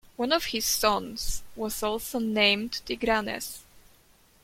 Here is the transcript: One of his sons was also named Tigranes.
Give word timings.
One 0.15 0.31
of 0.31 0.45
his 0.45 0.65
sons 0.65 1.43
was 1.55 1.83
also 1.83 2.17
named 2.17 2.81
Tigranes. 2.87 3.59